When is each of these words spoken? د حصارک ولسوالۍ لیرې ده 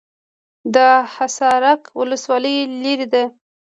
د 0.75 0.77
حصارک 1.13 1.81
ولسوالۍ 1.99 2.55
لیرې 2.81 3.07
ده 3.13 3.23